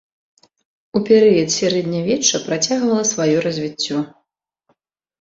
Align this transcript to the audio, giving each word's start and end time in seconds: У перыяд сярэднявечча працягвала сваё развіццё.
У 0.99 1.01
перыяд 1.09 1.49
сярэднявечча 1.59 2.43
працягвала 2.49 3.03
сваё 3.13 3.37
развіццё. 3.49 3.97